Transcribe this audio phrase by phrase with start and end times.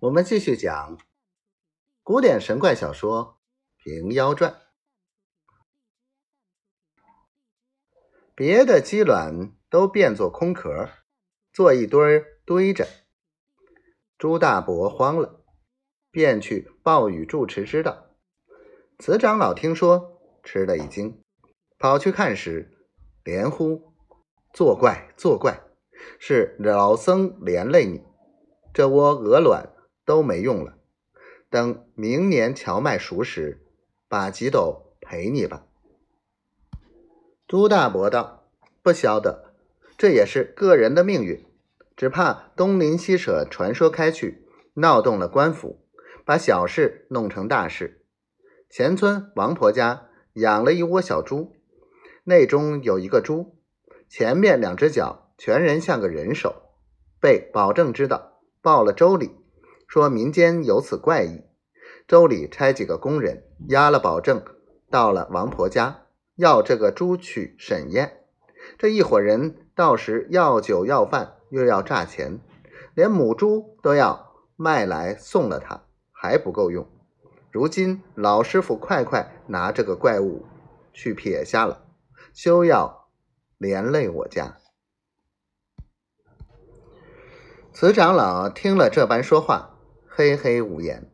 [0.00, 0.98] 我们继续讲
[2.02, 3.38] 古典神怪小说
[3.82, 4.52] 《平妖传》。
[8.34, 10.90] 别的鸡卵都变作空壳，
[11.50, 12.86] 做一堆堆着。
[14.18, 15.42] 朱大伯慌了，
[16.10, 18.10] 便去报与住持知道。
[18.98, 21.24] 慈长老听说，吃了一惊，
[21.78, 22.86] 跑去看时，
[23.24, 23.94] 连呼
[24.52, 25.62] ：“作怪，作怪！
[26.18, 28.04] 是老僧连累你，
[28.74, 29.72] 这窝鹅卵。”
[30.06, 30.78] 都没用了，
[31.50, 33.66] 等明年荞麦熟时，
[34.08, 35.66] 把几斗赔你吧。
[37.46, 38.44] 朱大伯道
[38.82, 39.52] ：“不晓得，
[39.98, 41.44] 这也是个人的命运，
[41.96, 45.84] 只怕东邻西舍传说开去，闹动了官府，
[46.24, 48.02] 把小事弄成大事。
[48.70, 51.52] 前村王婆家养了一窝小猪，
[52.24, 53.56] 内中有一个猪，
[54.08, 56.62] 前面两只脚全人像个人手，
[57.20, 59.30] 被保证知道，报了州里。”
[59.86, 61.44] 说民间有此怪异，
[62.08, 64.44] 州里差几个工人押了保证，
[64.90, 66.02] 到了王婆家，
[66.34, 68.24] 要这个猪去审验。
[68.78, 72.40] 这一伙人到时要酒要饭，又要诈钱，
[72.94, 76.88] 连母猪都要卖来送了他，还不够用。
[77.52, 80.44] 如今老师傅快快拿这个怪物
[80.92, 81.84] 去撇下了，
[82.34, 83.08] 休要
[83.56, 84.56] 连累我家。
[87.72, 89.75] 慈长老听了这般说话。
[90.18, 91.10] 嘿嘿无言，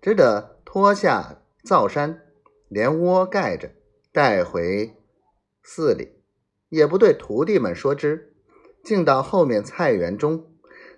[0.00, 2.22] 只得脱下皂衫，
[2.66, 3.72] 连窝盖着，
[4.10, 4.96] 带回
[5.62, 6.14] 寺里，
[6.70, 8.32] 也不对徒弟们说之。
[8.82, 10.46] 竟到后面菜园中，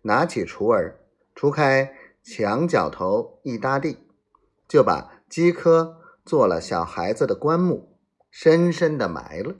[0.00, 1.00] 拿起锄儿，
[1.34, 3.98] 锄开墙角头一搭地，
[4.66, 7.94] 就把鸡科做了小孩子的棺木，
[8.30, 9.56] 深深的埋了。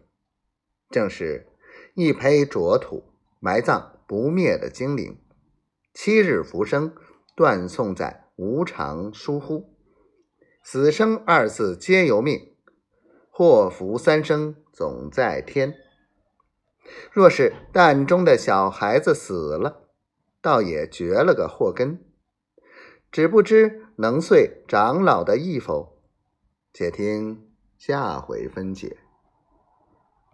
[0.89, 1.49] 正是
[1.93, 3.05] 一胚浊土，
[3.41, 5.19] 埋葬不灭的精灵。
[5.93, 6.95] 七日浮生。
[7.35, 9.75] 断送在无常疏忽，
[10.63, 12.55] 死生二字皆由命，
[13.31, 15.75] 祸福三生总在天。
[17.11, 19.89] 若是蛋中的小孩子死了，
[20.41, 22.05] 倒也绝了个祸根，
[23.11, 25.99] 只不知能遂长老的意否？
[26.75, 28.99] 且听下回分解。